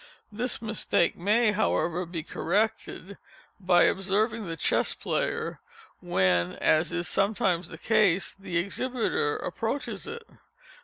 This 0.31 0.63
mistake 0.63 1.15
may, 1.15 1.51
however, 1.51 2.07
be 2.07 2.23
corrected 2.23 3.19
by 3.59 3.83
observing 3.83 4.47
the 4.47 4.57
Chess 4.57 4.95
Player 4.95 5.59
when, 5.99 6.53
as 6.53 6.91
is 6.91 7.07
sometimes 7.07 7.67
the 7.67 7.77
case, 7.77 8.33
the 8.33 8.57
exhibiter 8.57 9.37
approaches 9.37 10.07
it. 10.07 10.23